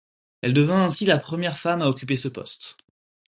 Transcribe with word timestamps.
Elle 0.41 0.55
devient 0.55 0.71
ainsi 0.71 1.05
la 1.05 1.19
première 1.19 1.59
femme 1.59 1.83
à 1.83 1.87
occuper 1.87 2.17
ce 2.17 2.27
poste. 2.27 2.75